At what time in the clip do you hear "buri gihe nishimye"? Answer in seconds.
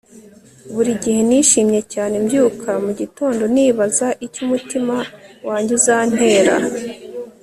0.73-1.81